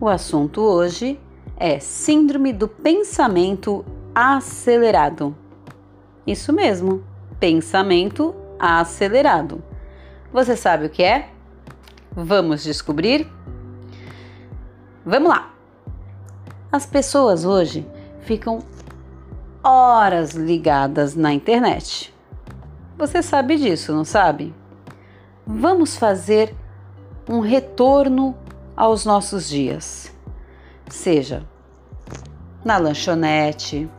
O 0.00 0.06
assunto 0.06 0.60
hoje 0.60 1.18
é 1.56 1.80
Síndrome 1.80 2.52
do 2.52 2.68
Pensamento 2.68 3.84
Acelerado. 4.14 5.36
Isso 6.24 6.52
mesmo, 6.52 7.02
pensamento 7.40 8.32
acelerado. 8.60 9.60
Você 10.32 10.56
sabe 10.56 10.86
o 10.86 10.90
que 10.90 11.02
é? 11.02 11.30
Vamos 12.12 12.62
descobrir? 12.62 13.26
Vamos 15.04 15.30
lá! 15.30 15.52
As 16.70 16.86
pessoas 16.86 17.44
hoje 17.44 17.84
ficam 18.20 18.60
horas 19.64 20.30
ligadas 20.34 21.16
na 21.16 21.32
internet. 21.32 22.14
Você 22.96 23.20
sabe 23.20 23.56
disso, 23.56 23.92
não 23.92 24.04
sabe? 24.04 24.54
Vamos 25.44 25.96
fazer 25.96 26.54
um 27.28 27.40
retorno 27.40 28.36
aos 28.78 29.04
nossos 29.04 29.48
dias, 29.48 30.14
seja 30.88 31.42
na 32.64 32.78
lanchonete, 32.78 33.90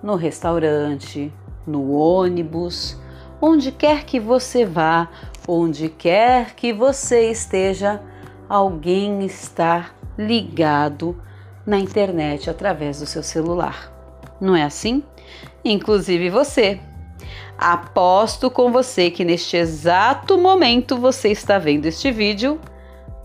no 0.00 0.14
restaurante, 0.14 1.32
no 1.66 1.90
ônibus, 1.90 2.96
onde 3.42 3.72
quer 3.72 4.04
que 4.04 4.20
você 4.20 4.64
vá, 4.64 5.08
onde 5.48 5.88
quer 5.88 6.54
que 6.54 6.72
você 6.72 7.28
esteja, 7.28 8.00
alguém 8.48 9.26
está 9.26 9.90
ligado 10.16 11.20
na 11.66 11.76
internet 11.76 12.48
através 12.48 13.00
do 13.00 13.06
seu 13.06 13.22
celular. 13.22 13.92
Não 14.40 14.54
é 14.54 14.62
assim? 14.62 15.02
Inclusive 15.64 16.30
você. 16.30 16.78
Aposto 17.58 18.48
com 18.48 18.70
você 18.70 19.10
que 19.10 19.24
neste 19.24 19.56
exato 19.56 20.38
momento 20.38 20.96
você 20.96 21.32
está 21.32 21.58
vendo 21.58 21.86
este 21.86 22.12
vídeo 22.12 22.60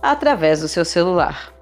através 0.02 0.62
do 0.62 0.68
seu 0.68 0.86
celular. 0.86 1.54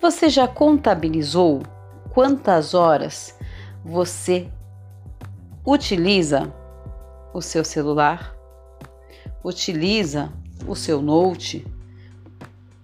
Você 0.00 0.28
já 0.28 0.48
contabilizou 0.48 1.62
quantas 2.10 2.74
horas 2.74 3.36
você 3.84 4.48
utiliza 5.64 6.52
o 7.32 7.40
seu 7.40 7.64
celular? 7.64 8.34
Utiliza 9.44 10.32
o 10.66 10.74
seu 10.74 11.00
note? 11.00 11.66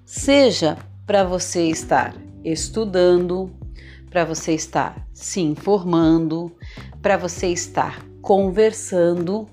Seja 0.04 0.76
para 1.06 1.24
você 1.24 1.68
estar 1.68 2.14
estudando, 2.44 3.50
para 4.10 4.24
você 4.24 4.54
estar 4.54 5.06
se 5.12 5.40
informando, 5.40 6.56
para 7.02 7.16
você 7.16 7.48
estar 7.48 8.04
conversando, 8.22 9.48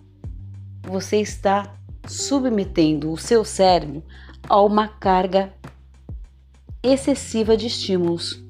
você 0.84 1.18
está 1.18 1.76
submetendo 2.08 3.12
o 3.12 3.18
seu 3.18 3.44
cérebro 3.44 4.04
a 4.48 4.62
uma 4.62 4.88
carga 4.88 5.54
excessiva 6.84 7.58
de 7.58 7.68
estímulos. 7.68 8.44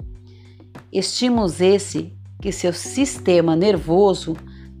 Estímulos 0.92 1.60
esse 1.60 2.16
que 2.40 2.52
seu 2.52 2.72
sistema 2.72 3.56
nervoso 3.56 4.36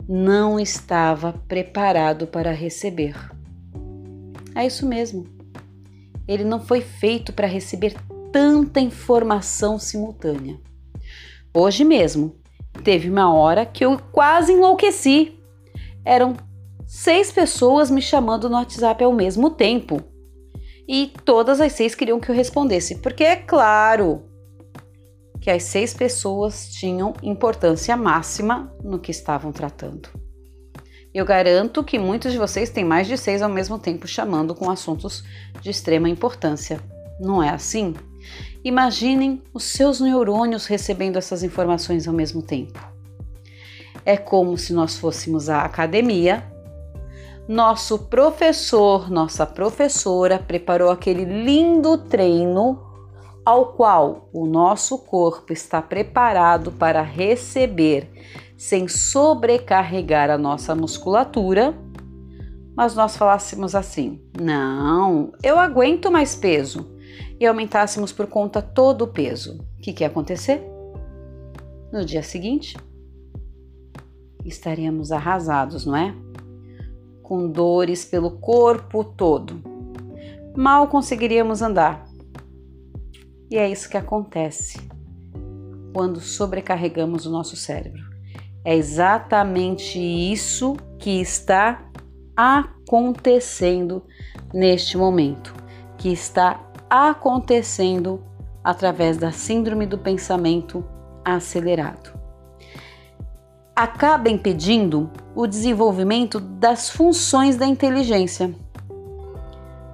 não 0.08 0.60
estava 0.60 1.32
preparado 1.48 2.26
para 2.26 2.52
receber. 2.52 3.16
É 4.54 4.66
isso 4.66 4.86
mesmo. 4.86 5.26
Ele 6.28 6.44
não 6.44 6.60
foi 6.60 6.80
feito 6.80 7.32
para 7.32 7.46
receber 7.46 7.94
tanta 8.32 8.80
informação 8.80 9.78
simultânea. 9.78 10.60
Hoje 11.52 11.84
mesmo, 11.84 12.36
teve 12.84 13.08
uma 13.08 13.32
hora 13.32 13.64
que 13.64 13.84
eu 13.84 13.98
quase 14.12 14.52
enlouqueci. 14.52 15.38
Eram 16.04 16.36
seis 16.86 17.32
pessoas 17.32 17.90
me 17.90 18.02
chamando 18.02 18.48
no 18.48 18.56
WhatsApp 18.56 19.02
ao 19.02 19.12
mesmo 19.12 19.50
tempo. 19.50 20.02
E 20.88 21.12
todas 21.24 21.60
as 21.60 21.72
seis 21.72 21.94
queriam 21.94 22.20
que 22.20 22.30
eu 22.30 22.34
respondesse, 22.34 22.96
porque 22.96 23.24
é 23.24 23.36
claro 23.36 24.22
que 25.40 25.50
as 25.50 25.64
seis 25.64 25.94
pessoas 25.94 26.68
tinham 26.70 27.14
importância 27.22 27.96
máxima 27.96 28.72
no 28.82 28.98
que 28.98 29.10
estavam 29.10 29.52
tratando. 29.52 30.08
Eu 31.12 31.24
garanto 31.24 31.82
que 31.82 31.98
muitos 31.98 32.32
de 32.32 32.38
vocês 32.38 32.68
têm 32.68 32.84
mais 32.84 33.06
de 33.06 33.16
seis 33.16 33.40
ao 33.42 33.48
mesmo 33.48 33.78
tempo 33.78 34.06
chamando 34.06 34.54
com 34.54 34.70
assuntos 34.70 35.24
de 35.60 35.70
extrema 35.70 36.08
importância. 36.08 36.80
Não 37.18 37.42
é 37.42 37.48
assim? 37.48 37.94
Imaginem 38.62 39.42
os 39.54 39.64
seus 39.64 40.00
neurônios 40.00 40.66
recebendo 40.66 41.16
essas 41.16 41.42
informações 41.42 42.06
ao 42.06 42.12
mesmo 42.12 42.42
tempo. 42.42 42.78
É 44.04 44.16
como 44.16 44.58
se 44.58 44.72
nós 44.72 44.98
fôssemos 44.98 45.48
à 45.48 45.62
academia, 45.62 46.44
nosso 47.48 47.98
professor, 48.06 49.10
nossa 49.10 49.46
professora 49.46 50.38
preparou 50.38 50.90
aquele 50.90 51.24
lindo 51.24 51.96
treino 51.98 52.82
ao 53.44 53.74
qual 53.74 54.28
o 54.32 54.46
nosso 54.46 54.98
corpo 54.98 55.52
está 55.52 55.80
preparado 55.80 56.72
para 56.72 57.02
receber 57.02 58.10
sem 58.56 58.88
sobrecarregar 58.88 60.30
a 60.30 60.36
nossa 60.36 60.74
musculatura, 60.74 61.72
mas 62.74 62.96
nós 62.96 63.16
falássemos 63.16 63.76
assim: 63.76 64.20
não, 64.40 65.32
eu 65.42 65.58
aguento 65.58 66.10
mais 66.10 66.34
peso 66.34 66.96
e 67.38 67.46
aumentássemos 67.46 68.12
por 68.12 68.26
conta 68.26 68.60
todo 68.60 69.02
o 69.02 69.08
peso, 69.08 69.64
o 69.78 69.82
que, 69.82 69.92
que 69.92 70.02
ia 70.02 70.08
acontecer? 70.08 70.66
No 71.92 72.04
dia 72.04 72.22
seguinte, 72.22 72.76
estaríamos 74.44 75.12
arrasados, 75.12 75.86
não 75.86 75.96
é? 75.96 76.14
Com 77.26 77.50
dores 77.50 78.04
pelo 78.04 78.38
corpo 78.38 79.02
todo. 79.02 79.60
Mal 80.56 80.86
conseguiríamos 80.86 81.60
andar. 81.60 82.06
E 83.50 83.56
é 83.56 83.68
isso 83.68 83.90
que 83.90 83.96
acontece 83.96 84.78
quando 85.92 86.20
sobrecarregamos 86.20 87.26
o 87.26 87.30
nosso 87.32 87.56
cérebro. 87.56 88.00
É 88.64 88.76
exatamente 88.76 89.98
isso 89.98 90.76
que 91.00 91.20
está 91.20 91.90
acontecendo 92.36 94.04
neste 94.54 94.96
momento, 94.96 95.52
que 95.98 96.12
está 96.12 96.64
acontecendo 96.88 98.22
através 98.62 99.16
da 99.16 99.32
síndrome 99.32 99.84
do 99.84 99.98
pensamento 99.98 100.84
acelerado. 101.24 102.15
Acaba 103.76 104.30
impedindo 104.30 105.10
o 105.34 105.46
desenvolvimento 105.46 106.40
das 106.40 106.88
funções 106.88 107.56
da 107.56 107.66
inteligência, 107.66 108.54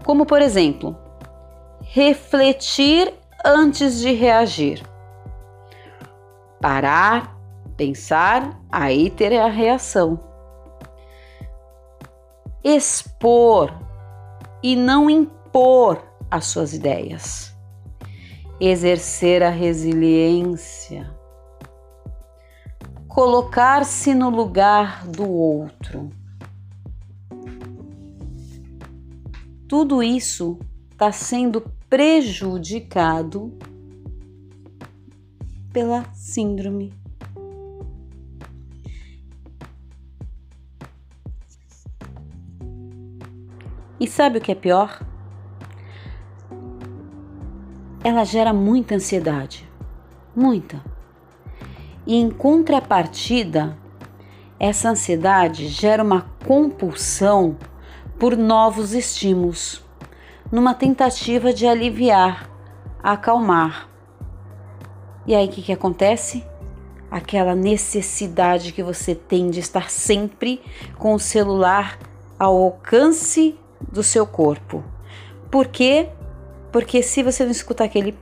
como 0.05 0.25
por 0.25 0.41
exemplo, 0.41 0.97
refletir 1.81 3.13
antes 3.45 3.99
de 3.99 4.13
reagir, 4.13 4.87
parar, 6.61 7.37
pensar, 7.77 8.57
aí 8.71 9.11
ter 9.11 9.37
a 9.37 9.49
reação, 9.49 10.21
expor 12.63 13.75
e 14.63 14.77
não 14.77 15.11
impor 15.11 16.01
as 16.31 16.47
suas 16.47 16.73
ideias, 16.73 17.53
exercer 18.61 19.43
a 19.43 19.51
resiliência, 19.51 21.11
colocar-se 23.13 24.15
no 24.15 24.31
lugar 24.31 25.07
do 25.07 25.29
outro. 25.29 26.09
Tudo 29.69 30.03
isso 30.03 30.59
está 30.91 31.13
sendo 31.13 31.61
prejudicado 31.91 33.53
pela 35.71 36.05
síndrome. 36.15 36.91
E 44.01 44.09
sabe 44.09 44.39
o 44.39 44.41
que 44.41 44.53
é 44.53 44.55
pior? 44.55 45.05
ela 48.05 48.25
gera 48.25 48.53
muita 48.53 48.97
ansiedade, 48.97 49.69
muita. 50.35 50.92
E 52.07 52.17
em 52.17 52.31
contrapartida, 52.31 53.77
essa 54.59 54.91
ansiedade 54.91 55.69
gera 55.69 56.03
uma 56.03 56.27
compulsão 56.47 57.57
por 58.19 58.37
novos 58.37 58.93
estímulos, 58.93 59.85
numa 60.51 60.75
tentativa 60.75 61.53
de 61.53 61.67
aliviar, 61.67 62.49
acalmar. 63.03 63.89
E 65.27 65.35
aí 65.35 65.47
o 65.47 65.51
que, 65.51 65.63
que 65.63 65.73
acontece? 65.73 66.45
Aquela 67.11 67.55
necessidade 67.55 68.73
que 68.73 68.83
você 68.83 69.15
tem 69.15 69.51
de 69.51 69.61
estar 69.61 69.91
sempre 69.91 70.61
com 70.99 71.15
o 71.15 71.19
celular 71.19 71.99
ao 72.39 72.57
alcance 72.57 73.59
do 73.91 74.03
seu 74.03 74.27
corpo. 74.27 74.83
Por 75.51 75.69
quê? 75.69 76.09
Porque 76.71 77.03
se 77.03 77.23
você 77.23 77.45
não 77.45 77.51
escutar 77.53 77.85
aquele 77.85 78.17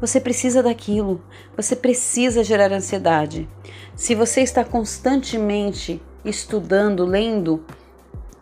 você 0.00 0.20
precisa 0.20 0.62
daquilo, 0.62 1.20
você 1.56 1.76
precisa 1.76 2.42
gerar 2.42 2.72
ansiedade. 2.72 3.48
Se 3.94 4.14
você 4.14 4.40
está 4.40 4.64
constantemente 4.64 6.00
estudando, 6.24 7.04
lendo, 7.04 7.64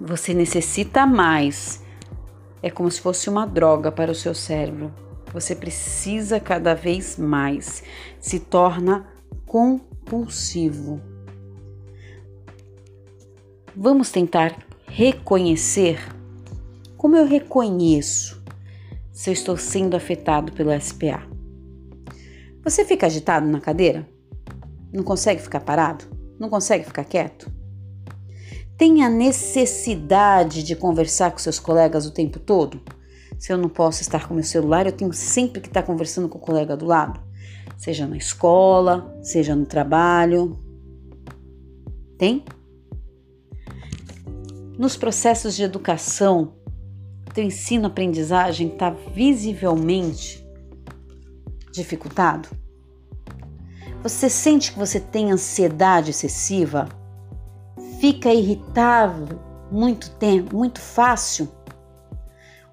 você 0.01 0.33
necessita 0.33 1.05
mais 1.07 1.83
é 2.63 2.71
como 2.71 2.91
se 2.91 3.01
fosse 3.01 3.31
uma 3.31 3.47
droga 3.47 3.91
para 3.91 4.11
o 4.11 4.15
seu 4.15 4.35
cérebro. 4.35 4.93
Você 5.33 5.55
precisa 5.55 6.41
cada 6.41 6.75
vez 6.75 7.17
mais, 7.17 7.83
se 8.19 8.41
torna 8.41 9.07
compulsivo. 9.47 11.01
Vamos 13.77 14.11
tentar 14.11 14.57
reconhecer 14.87 16.01
como 16.97 17.17
eu 17.17 17.27
reconheço 17.27 18.43
se 19.13 19.31
eu 19.31 19.35
estou 19.35 19.57
sendo 19.57 19.97
afetado 19.97 20.53
pelo 20.53 20.71
SPA. 20.81 21.38
Você 22.69 22.85
fica 22.85 23.07
agitado 23.07 23.47
na 23.47 23.63
cadeira? 23.63 24.07
Não 24.93 25.03
consegue 25.03 25.41
ficar 25.41 25.61
parado? 25.61 26.05
Não 26.39 26.51
consegue 26.51 26.85
ficar 26.85 27.03
quieto? 27.03 27.51
Tem 28.77 29.03
a 29.03 29.09
necessidade 29.09 30.63
de 30.63 30.77
conversar 30.77 31.31
com 31.31 31.39
seus 31.39 31.59
colegas 31.59 32.05
o 32.05 32.11
tempo 32.11 32.39
todo? 32.39 32.79
Se 33.39 33.51
eu 33.51 33.57
não 33.57 33.71
posso 33.71 34.03
estar 34.03 34.29
com 34.29 34.35
meu 34.35 34.43
celular, 34.43 34.85
eu 34.85 34.93
tenho 34.93 35.15
sempre 35.15 35.63
que 35.63 35.69
estar 35.69 35.83
conversando 35.83 36.29
com 36.29 36.37
o 36.37 36.43
colega 36.43 36.77
do 36.77 36.85
lado, 36.85 37.19
seja 37.79 38.07
na 38.07 38.19
escola, 38.19 39.19
seja 39.23 39.57
no 39.57 39.65
trabalho. 39.65 40.55
Tem? 42.19 42.45
Nos 44.79 44.95
processos 44.95 45.57
de 45.57 45.63
educação, 45.63 46.53
teu 47.33 47.45
ensino-aprendizagem 47.45 48.69
está 48.69 48.91
visivelmente 48.91 50.47
dificultado? 51.79 52.49
Você 54.03 54.29
sente 54.31 54.73
que 54.73 54.79
você 54.79 55.01
tem 55.01 55.33
ansiedade 55.33 56.11
excessiva? 56.11 56.89
Fica 57.99 58.33
irritável 58.33 59.41
muito 59.71 60.11
tempo, 60.13 60.57
muito 60.57 60.81
fácil? 60.81 61.49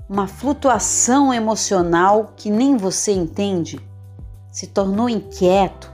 Uma 0.07 0.27
flutuação 0.27 1.33
emocional 1.33 2.33
que 2.35 2.51
nem 2.51 2.77
você 2.77 3.11
entende? 3.11 3.79
Se 4.51 4.67
tornou 4.67 5.09
inquieto? 5.09 5.91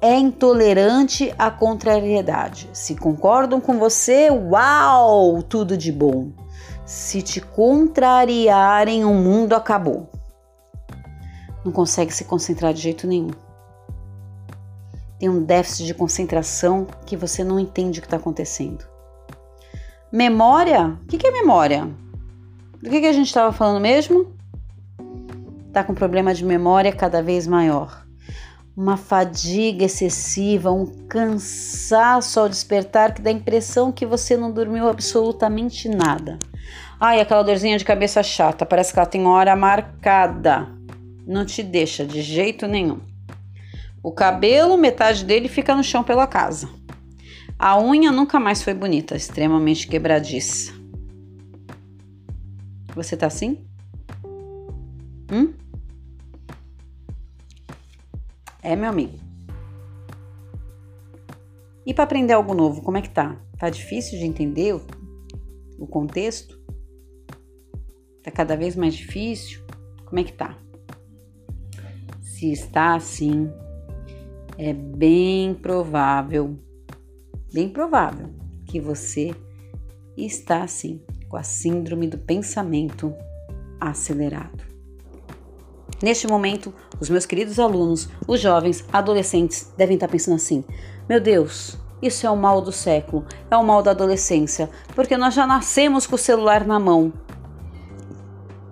É 0.00 0.18
intolerante 0.18 1.34
à 1.38 1.50
contrariedade. 1.50 2.70
Se 2.72 2.96
concordam 2.96 3.60
com 3.60 3.78
você, 3.78 4.30
uau, 4.30 5.42
tudo 5.42 5.76
de 5.76 5.92
bom. 5.92 6.30
Se 6.86 7.20
te 7.20 7.42
contrariarem, 7.42 9.04
o 9.04 9.12
mundo 9.12 9.52
acabou 9.52 10.08
não 11.64 11.72
consegue 11.72 12.12
se 12.12 12.24
concentrar 12.24 12.72
de 12.72 12.80
jeito 12.80 13.06
nenhum. 13.06 13.30
Tem 15.18 15.28
um 15.28 15.42
déficit 15.42 15.86
de 15.86 15.94
concentração 15.94 16.86
que 17.04 17.16
você 17.16 17.44
não 17.44 17.60
entende 17.60 17.98
o 17.98 18.02
que 18.02 18.06
está 18.06 18.16
acontecendo. 18.16 18.84
Memória? 20.10 20.98
O 21.02 21.06
que 21.06 21.26
é 21.26 21.30
memória? 21.30 21.88
Do 22.82 22.88
que 22.88 23.06
a 23.06 23.12
gente 23.12 23.26
estava 23.26 23.52
falando 23.52 23.82
mesmo? 23.82 24.34
Está 25.68 25.84
com 25.84 25.94
problema 25.94 26.32
de 26.32 26.44
memória 26.44 26.90
cada 26.90 27.22
vez 27.22 27.46
maior. 27.46 28.06
Uma 28.74 28.96
fadiga 28.96 29.84
excessiva, 29.84 30.72
um 30.72 30.86
cansaço 31.06 32.40
ao 32.40 32.48
despertar 32.48 33.12
que 33.12 33.20
dá 33.20 33.28
a 33.28 33.34
impressão 33.34 33.92
que 33.92 34.06
você 34.06 34.36
não 34.36 34.50
dormiu 34.50 34.88
absolutamente 34.88 35.88
nada. 35.88 36.38
Ai, 36.98 37.20
aquela 37.20 37.42
dorzinha 37.42 37.76
de 37.76 37.84
cabeça 37.84 38.22
chata, 38.22 38.64
parece 38.64 38.92
que 38.92 38.98
ela 38.98 39.06
tem 39.06 39.26
hora 39.26 39.54
marcada 39.54 40.79
não 41.30 41.46
te 41.46 41.62
deixa 41.62 42.04
de 42.04 42.22
jeito 42.22 42.66
nenhum. 42.66 42.98
O 44.02 44.10
cabelo, 44.10 44.76
metade 44.76 45.24
dele 45.24 45.48
fica 45.48 45.76
no 45.76 45.84
chão 45.84 46.02
pela 46.02 46.26
casa. 46.26 46.68
A 47.56 47.80
unha 47.80 48.10
nunca 48.10 48.40
mais 48.40 48.62
foi 48.62 48.74
bonita, 48.74 49.14
extremamente 49.14 49.86
quebradiça. 49.86 50.72
Você 52.96 53.16
tá 53.16 53.28
assim? 53.28 53.64
Hum? 55.30 55.54
É, 58.60 58.74
meu 58.74 58.88
amigo. 58.90 59.16
E 61.86 61.94
para 61.94 62.04
aprender 62.04 62.32
algo 62.32 62.54
novo, 62.54 62.82
como 62.82 62.96
é 62.96 63.02
que 63.02 63.10
tá? 63.10 63.40
Tá 63.56 63.70
difícil 63.70 64.18
de 64.18 64.24
entender 64.24 64.74
o, 64.74 64.84
o 65.78 65.86
contexto? 65.86 66.58
Tá 68.24 68.32
cada 68.32 68.56
vez 68.56 68.74
mais 68.74 68.94
difícil? 68.94 69.64
Como 70.06 70.18
é 70.18 70.24
que 70.24 70.32
tá? 70.32 70.58
Se 72.40 72.50
está 72.50 72.94
assim, 72.94 73.52
é 74.56 74.72
bem 74.72 75.52
provável, 75.52 76.58
bem 77.52 77.68
provável 77.68 78.30
que 78.64 78.80
você 78.80 79.34
está 80.16 80.62
assim, 80.62 81.02
com 81.28 81.36
a 81.36 81.42
síndrome 81.42 82.06
do 82.06 82.16
pensamento 82.16 83.12
acelerado. 83.78 84.64
Neste 86.02 86.26
momento, 86.26 86.72
os 86.98 87.10
meus 87.10 87.26
queridos 87.26 87.58
alunos, 87.58 88.08
os 88.26 88.40
jovens, 88.40 88.86
adolescentes, 88.90 89.70
devem 89.76 89.96
estar 89.96 90.08
pensando 90.08 90.36
assim: 90.36 90.64
meu 91.06 91.20
Deus, 91.20 91.76
isso 92.00 92.26
é 92.26 92.30
o 92.30 92.36
mal 92.38 92.62
do 92.62 92.72
século, 92.72 93.26
é 93.50 93.56
o 93.58 93.62
mal 93.62 93.82
da 93.82 93.90
adolescência, 93.90 94.70
porque 94.94 95.18
nós 95.18 95.34
já 95.34 95.46
nascemos 95.46 96.06
com 96.06 96.14
o 96.14 96.18
celular 96.18 96.66
na 96.66 96.80
mão 96.80 97.12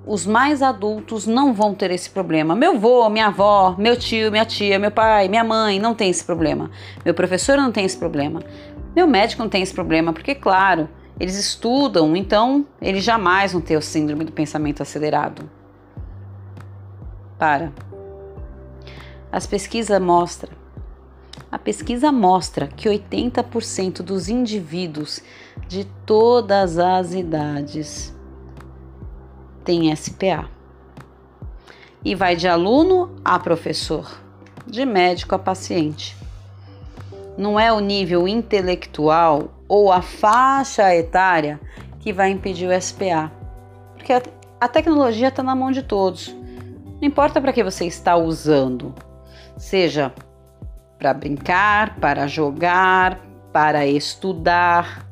os 0.09 0.25
mais 0.25 0.63
adultos 0.63 1.27
não 1.27 1.53
vão 1.53 1.75
ter 1.75 1.91
esse 1.91 2.09
problema. 2.09 2.57
Meu 2.57 2.77
avô, 2.77 3.11
minha 3.11 3.27
avó, 3.27 3.75
meu 3.77 3.95
tio, 3.95 4.31
minha 4.31 4.47
tia, 4.47 4.79
meu 4.79 4.91
pai, 4.91 5.29
minha 5.29 5.45
mãe 5.45 5.79
não 5.79 5.95
tem 5.95 6.09
esse 6.09 6.25
problema. 6.25 6.71
Meu 7.05 7.13
professor 7.13 7.59
não 7.59 7.71
tem 7.71 7.85
esse 7.85 7.97
problema. 7.97 8.43
Meu 8.97 9.07
médico 9.07 9.43
não 9.43 9.51
tem 9.51 9.63
esse 9.63 9.75
problema, 9.75 10.11
porque, 10.15 10.35
claro, 10.35 10.89
eles 11.21 11.39
estudam, 11.39 12.17
então 12.17 12.67
eles 12.81 13.05
jamais 13.05 13.53
vão 13.53 13.61
ter 13.61 13.77
o 13.77 13.83
síndrome 13.83 14.25
do 14.25 14.33
pensamento 14.33 14.83
acelerado. 14.83 15.49
Para. 17.39 17.71
As 19.31 19.47
pesquisas 19.47 20.01
mostram. 20.01 20.57
A 21.53 21.59
pesquisa 21.59 22.11
mostra 22.11 22.67
que 22.67 22.89
80% 22.89 24.01
dos 24.01 24.31
indivíduos 24.31 25.23
de 25.69 25.85
todas 26.07 26.79
as 26.79 27.13
idades 27.13 28.18
tem 29.69 29.95
SPA. 29.95 30.49
E 32.03 32.15
vai 32.15 32.35
de 32.35 32.49
aluno 32.49 33.15
a 33.23 33.39
professor, 33.39 34.19
de 34.67 34.87
médico 34.87 35.35
a 35.35 35.39
paciente. 35.39 36.17
Não 37.37 37.61
é 37.61 37.71
o 37.71 37.79
nível 37.79 38.27
intelectual 38.27 39.51
ou 39.69 39.93
a 39.93 40.01
faixa 40.01 40.95
etária 40.95 41.61
que 42.01 42.15
vai 42.15 42.31
impedir 42.31 42.67
o 42.67 42.81
SPA, 42.81 43.31
porque 43.95 44.15
a, 44.59 44.69
tecnologia 44.69 45.29
está 45.29 45.43
na 45.43 45.55
mão 45.55 45.71
de 45.71 45.83
todos. 45.83 46.35
Não 46.99 47.07
importa 47.07 47.39
para 47.39 47.53
que 47.53 47.63
você 47.63 47.85
está 47.85 48.17
usando, 48.17 48.95
seja 49.59 50.15
para 50.99 51.13
brincar, 51.13 51.97
para 51.97 52.27
jogar, 52.27 53.21
para 53.53 53.87
estudar. 53.87 55.07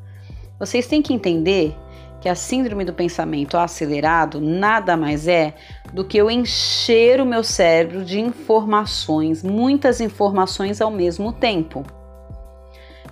Vocês 0.58 0.86
têm 0.86 1.02
que 1.02 1.12
entender 1.12 1.76
que 2.20 2.28
a 2.28 2.34
síndrome 2.34 2.84
do 2.84 2.92
pensamento 2.92 3.56
acelerado 3.56 4.40
nada 4.40 4.96
mais 4.96 5.28
é 5.28 5.54
do 5.92 6.04
que 6.04 6.16
eu 6.16 6.30
encher 6.30 7.20
o 7.20 7.26
meu 7.26 7.44
cérebro 7.44 8.04
de 8.04 8.20
informações, 8.20 9.42
muitas 9.42 10.00
informações 10.00 10.80
ao 10.80 10.90
mesmo 10.90 11.32
tempo. 11.32 11.84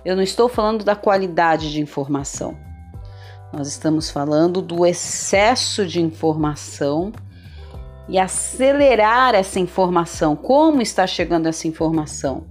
Eu 0.03 0.15
não 0.15 0.23
estou 0.23 0.47
falando 0.47 0.83
da 0.83 0.95
qualidade 0.95 1.71
de 1.71 1.81
informação. 1.81 2.57
Nós 3.51 3.67
estamos 3.67 4.09
falando 4.11 4.61
do 4.61 4.85
excesso 4.85 5.85
de 5.85 6.01
informação 6.01 7.11
e 8.07 8.19
acelerar 8.19 9.33
essa 9.33 9.59
informação. 9.59 10.35
Como 10.35 10.81
está 10.81 11.07
chegando 11.07 11.47
essa 11.47 11.67
informação? 11.67 12.43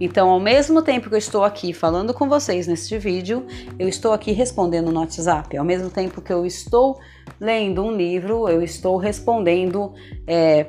Então, 0.00 0.30
ao 0.30 0.38
mesmo 0.38 0.80
tempo 0.80 1.08
que 1.08 1.14
eu 1.14 1.18
estou 1.18 1.42
aqui 1.42 1.72
falando 1.72 2.14
com 2.14 2.28
vocês 2.28 2.66
neste 2.66 2.96
vídeo, 2.98 3.44
eu 3.78 3.88
estou 3.88 4.12
aqui 4.12 4.32
respondendo 4.32 4.92
no 4.92 5.00
WhatsApp. 5.00 5.56
Ao 5.56 5.64
mesmo 5.64 5.90
tempo 5.90 6.20
que 6.20 6.32
eu 6.32 6.46
estou 6.46 7.00
lendo 7.40 7.82
um 7.82 7.96
livro, 7.96 8.48
eu 8.48 8.62
estou 8.62 8.96
respondendo 8.96 9.92
é, 10.26 10.66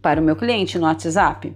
para 0.00 0.20
o 0.20 0.24
meu 0.24 0.34
cliente 0.34 0.78
no 0.78 0.86
WhatsApp. 0.86 1.54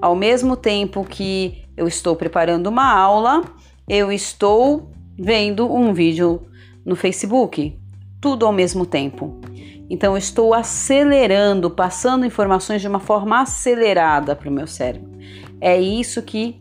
Ao 0.00 0.14
mesmo 0.14 0.56
tempo 0.56 1.04
que 1.04 1.64
eu 1.76 1.88
estou 1.88 2.14
preparando 2.14 2.68
uma 2.68 2.92
aula, 2.92 3.42
eu 3.88 4.12
estou 4.12 4.90
vendo 5.18 5.72
um 5.72 5.92
vídeo 5.92 6.42
no 6.84 6.94
Facebook. 6.94 7.76
Tudo 8.20 8.46
ao 8.46 8.52
mesmo 8.52 8.86
tempo. 8.86 9.40
Então, 9.88 10.16
estou 10.16 10.54
acelerando, 10.54 11.70
passando 11.70 12.24
informações 12.24 12.80
de 12.80 12.88
uma 12.88 13.00
forma 13.00 13.40
acelerada 13.40 14.34
para 14.34 14.48
o 14.48 14.52
meu 14.52 14.66
cérebro. 14.66 15.12
É 15.60 15.80
isso 15.80 16.22
que 16.22 16.60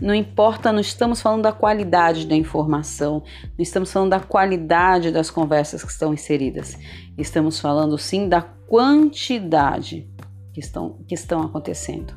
não 0.00 0.14
importa, 0.14 0.72
não 0.72 0.80
estamos 0.80 1.20
falando 1.20 1.42
da 1.42 1.52
qualidade 1.52 2.26
da 2.26 2.34
informação, 2.34 3.22
não 3.42 3.62
estamos 3.62 3.92
falando 3.92 4.10
da 4.10 4.20
qualidade 4.20 5.10
das 5.10 5.30
conversas 5.30 5.84
que 5.84 5.90
estão 5.90 6.14
inseridas, 6.14 6.78
estamos 7.18 7.60
falando 7.60 7.98
sim 7.98 8.26
da 8.26 8.40
quantidade 8.40 10.08
que 10.54 10.60
estão, 10.60 10.98
que 11.06 11.14
estão 11.14 11.42
acontecendo. 11.42 12.14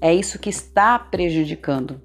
É 0.00 0.14
isso 0.14 0.38
que 0.38 0.50
está 0.50 0.98
prejudicando. 0.98 2.00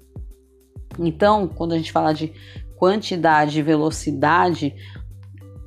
Então, 0.98 1.46
quando 1.46 1.72
a 1.72 1.76
gente 1.76 1.92
fala 1.92 2.14
de 2.14 2.32
quantidade 2.76 3.58
e 3.58 3.62
velocidade, 3.62 4.74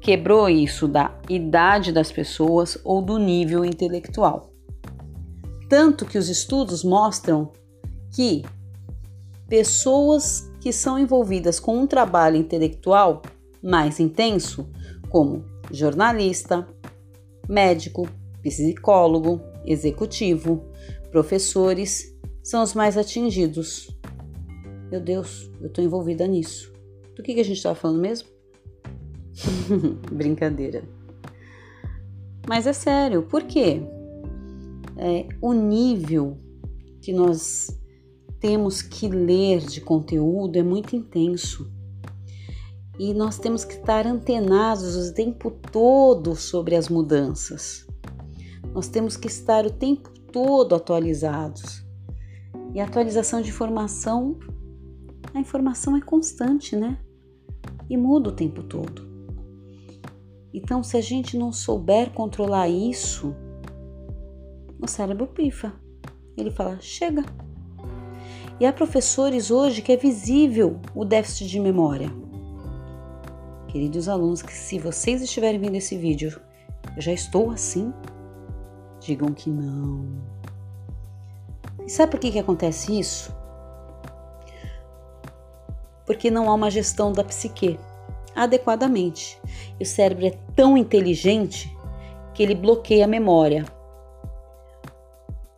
quebrou 0.06 0.48
isso 0.48 0.88
da 0.88 1.20
idade 1.28 1.92
das 1.92 2.12
pessoas 2.12 2.78
ou 2.84 3.02
do 3.02 3.18
nível 3.18 3.66
intelectual. 3.66 4.54
Tanto 5.68 6.06
que 6.06 6.20
os 6.20 6.30
estudos 6.30 6.84
mostram 6.84 7.52
que 8.14 8.44
pessoas 9.50 10.48
que 10.62 10.72
são 10.72 11.00
envolvidas 11.00 11.60
com 11.60 11.76
um 11.80 11.88
trabalho 11.88 12.36
intelectual 12.36 13.24
mais 13.64 14.00
intenso, 14.00 14.70
como 15.10 15.44
jornalista, 15.72 16.68
médico, 17.50 18.08
psicólogo, 18.44 19.42
executivo, 19.66 20.64
professores, 21.10 22.16
são 22.44 22.62
os 22.62 22.76
mais 22.76 22.96
atingidos. 22.96 23.90
Meu 24.92 25.02
Deus, 25.02 25.50
eu 25.60 25.66
estou 25.66 25.84
envolvida 25.84 26.28
nisso. 26.28 26.72
Do 27.16 27.24
que, 27.24 27.34
que 27.34 27.40
a 27.40 27.46
gente 27.46 27.58
estava 27.58 27.74
falando 27.74 28.00
mesmo? 28.00 28.35
Brincadeira. 30.12 30.84
Mas 32.48 32.68
é 32.68 32.74
sério, 32.74 33.24
por 33.24 33.44
quê? 33.44 33.82
É, 34.98 35.28
o 35.42 35.52
nível 35.54 36.38
que 37.02 37.12
nós 37.12 37.68
temos 38.40 38.82
que 38.82 39.08
ler 39.08 39.60
de 39.60 39.82
conteúdo 39.82 40.58
é 40.58 40.64
muito 40.64 40.96
intenso. 40.96 41.72
E 42.98 43.14
nós 43.14 43.38
temos 43.38 43.66
que 43.66 43.74
estar 43.74 44.08
antenados 44.08 44.96
o 44.96 45.14
tempo 45.14 45.52
todo 45.52 46.36
sobre 46.36 46.76
as 46.76 46.88
mudanças. 46.88 47.86
Nós 48.74 48.88
temos 48.88 49.18
que 49.18 49.28
estar 49.28 49.66
o 49.66 49.72
tempo 49.72 50.10
todo 50.32 50.76
atualizados. 50.76 51.84
E 52.74 52.80
a 52.80 52.86
atualização 52.86 53.42
de 53.42 53.50
informação, 53.50 54.38
a 55.34 55.40
informação 55.40 55.98
é 55.98 56.02
constante, 56.02 56.76
né? 56.76 57.00
E 57.90 57.98
muda 57.98 58.30
o 58.30 58.36
tempo 58.36 58.64
todo. 58.64 59.15
Então, 60.56 60.82
se 60.82 60.96
a 60.96 61.02
gente 61.02 61.38
não 61.38 61.52
souber 61.52 62.12
controlar 62.12 62.70
isso, 62.70 63.36
o 64.82 64.88
cérebro 64.88 65.28
pifa. 65.28 65.74
Ele 66.38 66.50
fala: 66.50 66.80
chega. 66.80 67.26
E 68.58 68.66
há 68.66 68.72
professores 68.72 69.52
hoje 69.52 69.82
que 69.82 69.92
é 69.92 69.98
visível 69.98 70.80
o 70.96 71.04
déficit 71.04 71.50
de 71.50 71.60
memória. 71.60 72.10
Queridos 73.68 74.08
alunos, 74.08 74.42
que 74.42 74.54
se 74.54 74.80
vocês 74.80 75.22
estiverem 75.22 75.60
vendo 75.60 75.76
esse 75.76 75.98
vídeo, 75.98 76.40
eu 76.96 77.02
já 77.02 77.12
estou 77.12 77.52
assim, 77.52 77.94
digam 79.02 79.34
que 79.34 79.50
não. 79.50 80.06
E 81.86 81.90
sabe 81.90 82.12
por 82.12 82.20
que, 82.22 82.32
que 82.32 82.40
acontece 82.40 82.98
isso? 82.98 83.36
Porque 86.06 86.32
não 86.32 86.50
há 86.50 86.54
uma 86.54 86.72
gestão 86.72 87.12
da 87.12 87.26
psique 87.26 87.78
adequadamente. 88.36 89.40
E 89.80 89.84
o 89.84 89.86
cérebro 89.86 90.26
é 90.26 90.32
tão 90.56 90.78
inteligente 90.78 91.76
que 92.34 92.44
ele 92.44 92.56
bloqueia 92.56 93.06
a 93.06 93.08
memória 93.08 93.66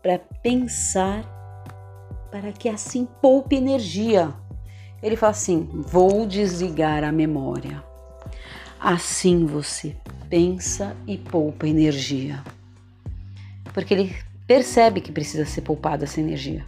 para 0.01 0.19
pensar, 0.41 1.23
para 2.31 2.51
que 2.51 2.69
assim 2.69 3.07
poupe 3.21 3.55
energia. 3.55 4.33
Ele 5.01 5.15
fala 5.15 5.31
assim: 5.31 5.67
vou 5.73 6.25
desligar 6.25 7.03
a 7.03 7.11
memória. 7.11 7.83
Assim 8.79 9.45
você 9.45 9.95
pensa 10.29 10.95
e 11.07 11.17
poupa 11.17 11.67
energia 11.67 12.43
porque 13.77 13.93
ele 13.93 14.15
percebe 14.47 15.01
que 15.01 15.11
precisa 15.11 15.45
ser 15.45 15.61
poupada 15.61 16.05
essa 16.05 16.19
energia, 16.19 16.65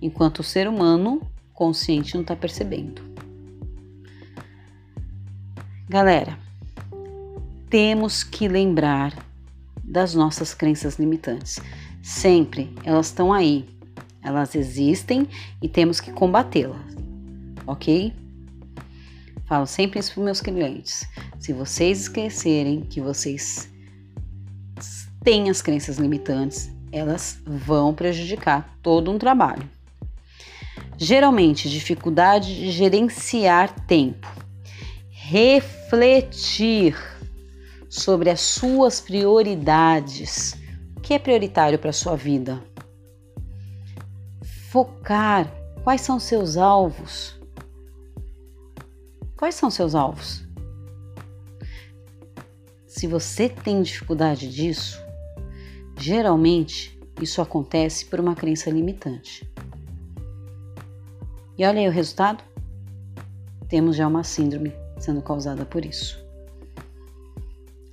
enquanto 0.00 0.38
o 0.38 0.42
ser 0.42 0.66
humano 0.66 1.20
consciente 1.52 2.14
não 2.14 2.22
está 2.22 2.34
percebendo. 2.34 3.02
Galera, 5.90 6.38
temos 7.70 8.22
que 8.22 8.46
lembrar 8.46 9.26
das 9.82 10.14
nossas 10.14 10.52
crenças 10.52 10.96
limitantes. 10.96 11.58
Sempre 12.02 12.70
elas 12.84 13.06
estão 13.06 13.32
aí, 13.32 13.66
elas 14.22 14.54
existem 14.54 15.26
e 15.62 15.66
temos 15.66 15.98
que 15.98 16.12
combatê-las, 16.12 16.76
ok? 17.66 18.12
Falo 19.46 19.66
sempre 19.66 19.98
isso 19.98 20.12
para 20.12 20.24
meus 20.24 20.42
clientes. 20.42 21.08
Se 21.40 21.54
vocês 21.54 22.02
esquecerem 22.02 22.82
que 22.82 23.00
vocês 23.00 23.70
têm 25.24 25.48
as 25.48 25.62
crenças 25.62 25.96
limitantes, 25.96 26.70
elas 26.92 27.40
vão 27.46 27.94
prejudicar 27.94 28.76
todo 28.82 29.10
um 29.10 29.18
trabalho. 29.18 29.66
Geralmente, 30.98 31.70
dificuldade 31.70 32.54
de 32.54 32.70
gerenciar 32.72 33.72
tempo, 33.86 34.28
refletir 35.30 36.96
sobre 37.88 38.30
as 38.30 38.40
suas 38.40 39.00
prioridades, 39.00 40.54
o 40.96 41.00
que 41.00 41.14
é 41.14 41.18
prioritário 41.18 41.78
para 41.78 41.90
a 41.90 41.92
sua 41.92 42.16
vida, 42.16 42.62
focar 44.70 45.50
quais 45.82 46.00
são 46.00 46.18
seus 46.20 46.56
alvos. 46.56 47.36
Quais 49.36 49.54
são 49.54 49.70
seus 49.70 49.94
alvos? 49.94 50.44
Se 52.86 53.06
você 53.06 53.48
tem 53.48 53.82
dificuldade 53.82 54.52
disso, 54.52 54.98
Geralmente, 56.00 56.96
isso 57.20 57.42
acontece 57.42 58.06
por 58.06 58.20
uma 58.20 58.36
crença 58.36 58.70
limitante. 58.70 59.50
E 61.58 61.66
olha 61.66 61.80
aí 61.80 61.88
o 61.88 61.90
resultado? 61.90 62.42
Temos 63.68 63.96
já 63.96 64.06
uma 64.06 64.22
síndrome 64.22 64.72
sendo 64.98 65.22
causada 65.22 65.64
por 65.64 65.84
isso. 65.84 66.24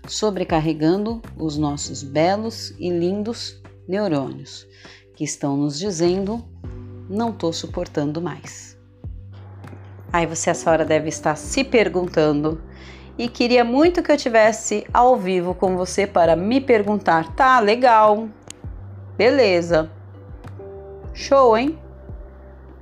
Sobrecarregando 0.08 1.22
os 1.38 1.58
nossos 1.58 2.04
belos 2.04 2.74
e 2.80 2.90
lindos 2.90 3.62
neurônios, 3.88 4.68
que 5.16 5.24
estão 5.24 5.58
nos 5.58 5.80
dizendo: 5.80 6.44
não 7.10 7.30
estou 7.30 7.52
suportando 7.52 8.22
mais. 8.22 8.78
Aí 10.12 10.26
você, 10.26 10.50
essa 10.50 10.72
hora, 10.72 10.86
deve 10.86 11.10
estar 11.10 11.36
se 11.36 11.64
perguntando 11.64 12.62
e 13.18 13.28
queria 13.28 13.64
muito 13.64 14.04
que 14.04 14.12
eu 14.12 14.18
tivesse 14.18 14.86
ao 14.94 15.18
vivo 15.18 15.54
com 15.54 15.76
você 15.76 16.06
para 16.06 16.36
me 16.36 16.60
perguntar: 16.60 17.36
tá 17.36 17.60
legal, 17.60 18.28
beleza, 19.18 19.90
show, 21.14 21.58
hein? 21.58 21.80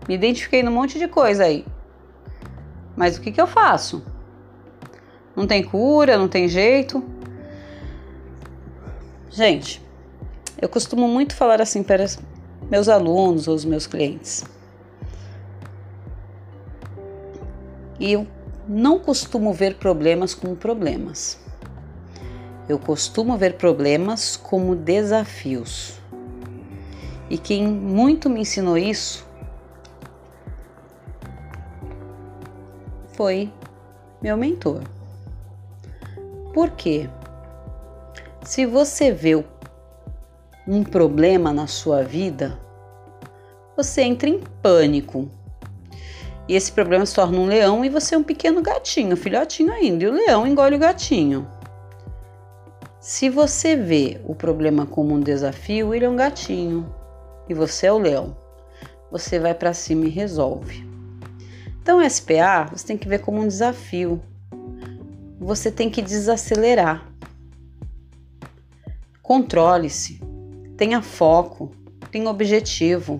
Me 0.08 0.15
identifiquei 0.15 0.62
num 0.62 0.72
monte 0.72 1.00
de 1.00 1.08
coisa 1.08 1.46
aí. 1.46 1.65
Mas 2.96 3.18
o 3.18 3.22
que, 3.22 3.32
que 3.32 3.42
eu 3.42 3.48
faço? 3.48 4.03
Não 5.36 5.48
tem 5.48 5.63
cura, 5.63 6.18
não 6.18 6.28
tem 6.28 6.48
jeito. 6.48 7.04
Gente, 9.30 9.82
eu 10.62 10.70
costumo 10.70 11.08
muito 11.08 11.36
falar 11.36 11.62
assim 11.62 11.82
para 11.82 12.06
meus 12.70 12.88
alunos 12.88 13.48
ou 13.48 13.56
os 13.56 13.66
meus 13.66 13.88
clientes. 13.88 14.44
E 18.00 18.13
eu 18.13 18.28
não 18.68 19.00
costumo 19.00 19.54
ver 19.54 19.75
problemas 19.75 20.34
como 20.34 20.56
problemas. 20.56 21.40
Eu 22.70 22.80
costumo 22.80 23.38
ver 23.38 23.58
problemas 23.58 24.38
como 24.38 24.75
desafios. 24.75 26.00
E 27.30 27.38
quem 27.38 27.68
muito 27.68 28.30
me 28.30 28.42
ensinou 28.42 28.78
isso 28.78 29.25
foi 33.13 33.52
meu 34.22 34.38
mentor. 34.38 34.82
Por 36.54 36.70
quê? 36.72 37.10
Se 38.44 38.66
você 38.66 39.12
vê 39.12 39.44
um 40.68 40.84
problema 40.84 41.52
na 41.52 41.68
sua 41.68 42.04
vida, 42.04 42.60
você 43.76 44.04
entra 44.04 44.30
em 44.30 44.40
pânico 44.62 45.30
e 46.48 46.56
esse 46.56 46.72
problema 46.72 47.06
se 47.06 47.16
torna 47.16 47.40
um 47.40 47.46
leão 47.46 47.84
e 47.84 47.90
você 47.90 48.16
é 48.16 48.18
um 48.18 48.24
pequeno 48.24 48.62
gatinho, 48.62 49.16
filhotinho 49.16 49.72
ainda, 49.74 50.04
e 50.04 50.08
o 50.08 50.14
leão 50.14 50.46
engole 50.46 50.76
o 50.76 50.80
gatinho. 50.80 51.48
Se 53.00 53.30
você 53.30 53.76
vê 53.76 54.22
o 54.26 54.36
problema 54.36 54.86
como 54.86 55.14
um 55.14 55.20
desafio, 55.20 55.94
ele 55.94 56.06
é 56.06 56.10
um 56.10 56.16
gatinho 56.16 56.94
e 57.50 57.54
você 57.54 57.88
é 57.88 57.94
o 57.94 57.98
leão. 57.98 58.36
Você 59.12 59.40
vai 59.40 59.54
para 59.54 59.74
cima 59.74 60.06
e 60.06 60.10
resolve. 60.10 60.88
Então, 61.82 62.08
SPA 62.10 62.70
você 62.72 62.88
tem 62.88 62.98
que 62.98 63.08
ver 63.08 63.20
como 63.20 63.42
um 63.42 63.48
desafio. 63.48 64.22
Você 65.44 65.70
tem 65.70 65.90
que 65.90 66.02
desacelerar. 66.02 67.06
Controle-se, 69.22 70.22
tenha 70.78 71.02
foco, 71.02 71.76
tenha 72.10 72.30
objetivo. 72.30 73.20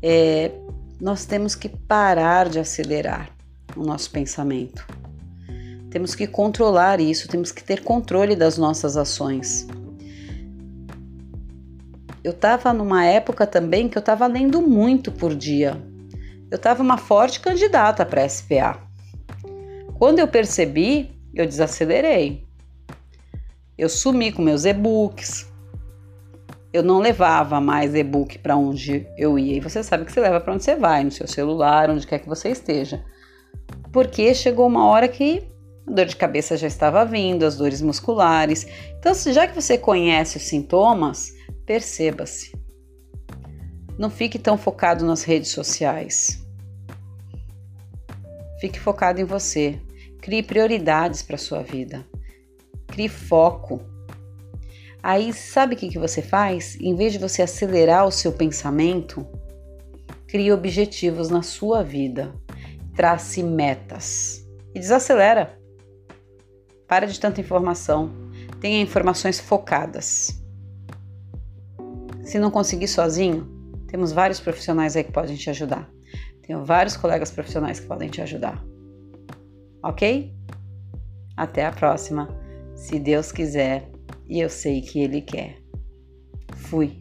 É, 0.00 0.52
nós 1.00 1.24
temos 1.24 1.56
que 1.56 1.68
parar 1.68 2.48
de 2.48 2.60
acelerar 2.60 3.28
o 3.76 3.82
nosso 3.82 4.08
pensamento. 4.12 4.86
Temos 5.90 6.14
que 6.14 6.28
controlar 6.28 7.00
isso, 7.00 7.26
temos 7.26 7.50
que 7.50 7.64
ter 7.64 7.82
controle 7.82 8.36
das 8.36 8.56
nossas 8.56 8.96
ações. 8.96 9.66
Eu 12.22 12.30
estava 12.30 12.72
numa 12.72 13.04
época 13.04 13.48
também 13.48 13.88
que 13.88 13.98
eu 13.98 14.00
estava 14.00 14.28
lendo 14.28 14.62
muito 14.62 15.10
por 15.10 15.34
dia. 15.34 15.76
Eu 16.48 16.56
estava 16.56 16.80
uma 16.80 16.98
forte 16.98 17.40
candidata 17.40 18.06
para 18.06 18.28
SPA. 18.28 18.89
Quando 20.00 20.18
eu 20.18 20.26
percebi, 20.26 21.10
eu 21.34 21.44
desacelerei. 21.44 22.42
Eu 23.76 23.86
sumi 23.86 24.32
com 24.32 24.40
meus 24.40 24.64
e-books. 24.64 25.46
Eu 26.72 26.82
não 26.82 27.00
levava 27.00 27.60
mais 27.60 27.94
e-book 27.94 28.38
para 28.38 28.56
onde 28.56 29.06
eu 29.18 29.38
ia. 29.38 29.58
E 29.58 29.60
você 29.60 29.82
sabe 29.82 30.06
que 30.06 30.12
você 30.12 30.20
leva 30.20 30.40
para 30.40 30.54
onde 30.54 30.64
você 30.64 30.74
vai, 30.74 31.04
no 31.04 31.10
seu 31.10 31.28
celular, 31.28 31.90
onde 31.90 32.06
quer 32.06 32.18
que 32.18 32.26
você 32.26 32.48
esteja. 32.48 33.04
Porque 33.92 34.34
chegou 34.34 34.66
uma 34.66 34.86
hora 34.86 35.06
que 35.06 35.46
a 35.86 35.92
dor 35.92 36.06
de 36.06 36.16
cabeça 36.16 36.56
já 36.56 36.66
estava 36.66 37.04
vindo, 37.04 37.44
as 37.44 37.58
dores 37.58 37.82
musculares. 37.82 38.66
Então, 38.98 39.12
já 39.14 39.46
que 39.46 39.54
você 39.54 39.76
conhece 39.76 40.38
os 40.38 40.44
sintomas, 40.44 41.30
perceba-se. 41.66 42.52
Não 43.98 44.08
fique 44.08 44.38
tão 44.38 44.56
focado 44.56 45.04
nas 45.04 45.24
redes 45.24 45.50
sociais. 45.50 46.42
Fique 48.62 48.80
focado 48.80 49.20
em 49.20 49.24
você. 49.24 49.78
Crie 50.20 50.42
prioridades 50.42 51.22
para 51.22 51.38
sua 51.38 51.62
vida. 51.62 52.06
Crie 52.86 53.08
foco. 53.08 53.80
Aí, 55.02 55.32
sabe 55.32 55.74
o 55.74 55.78
que, 55.78 55.88
que 55.88 55.98
você 55.98 56.20
faz? 56.20 56.76
Em 56.78 56.94
vez 56.94 57.12
de 57.12 57.18
você 57.18 57.40
acelerar 57.40 58.06
o 58.06 58.12
seu 58.12 58.32
pensamento, 58.32 59.26
crie 60.26 60.52
objetivos 60.52 61.30
na 61.30 61.42
sua 61.42 61.82
vida. 61.82 62.34
Trace 62.94 63.42
metas. 63.42 64.46
E 64.74 64.78
desacelera. 64.78 65.58
Para 66.86 67.06
de 67.06 67.18
tanta 67.18 67.40
informação. 67.40 68.12
Tenha 68.60 68.82
informações 68.82 69.40
focadas. 69.40 70.38
Se 72.22 72.38
não 72.38 72.50
conseguir 72.50 72.88
sozinho, 72.88 73.48
temos 73.88 74.12
vários 74.12 74.38
profissionais 74.38 74.96
aí 74.96 75.02
que 75.02 75.12
podem 75.12 75.34
te 75.34 75.48
ajudar. 75.48 75.90
Tenho 76.42 76.64
vários 76.64 76.96
colegas 76.96 77.30
profissionais 77.30 77.80
que 77.80 77.86
podem 77.86 78.08
te 78.08 78.20
ajudar. 78.20 78.62
Ok? 79.82 80.34
Até 81.36 81.64
a 81.64 81.72
próxima, 81.72 82.28
se 82.74 82.98
Deus 82.98 83.32
quiser 83.32 83.90
e 84.28 84.40
eu 84.40 84.50
sei 84.50 84.80
que 84.82 85.00
Ele 85.00 85.20
quer. 85.20 85.56
Fui. 86.54 86.99